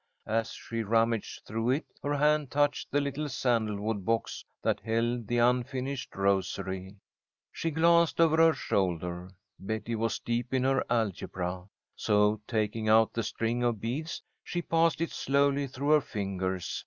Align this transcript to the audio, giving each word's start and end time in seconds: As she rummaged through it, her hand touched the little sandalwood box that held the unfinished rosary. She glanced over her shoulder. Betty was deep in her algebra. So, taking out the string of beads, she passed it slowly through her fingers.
As 0.25 0.53
she 0.53 0.81
rummaged 0.81 1.43
through 1.45 1.69
it, 1.69 1.85
her 2.01 2.15
hand 2.15 2.49
touched 2.49 2.89
the 2.89 2.99
little 2.99 3.29
sandalwood 3.29 4.03
box 4.03 4.43
that 4.63 4.79
held 4.79 5.27
the 5.27 5.37
unfinished 5.37 6.15
rosary. 6.15 6.95
She 7.51 7.69
glanced 7.69 8.19
over 8.19 8.37
her 8.37 8.53
shoulder. 8.55 9.29
Betty 9.59 9.93
was 9.93 10.17
deep 10.17 10.55
in 10.55 10.63
her 10.63 10.83
algebra. 10.89 11.69
So, 11.95 12.41
taking 12.47 12.89
out 12.89 13.13
the 13.13 13.21
string 13.21 13.61
of 13.61 13.79
beads, 13.79 14.23
she 14.43 14.63
passed 14.63 15.01
it 15.01 15.11
slowly 15.11 15.67
through 15.67 15.89
her 15.91 16.01
fingers. 16.01 16.79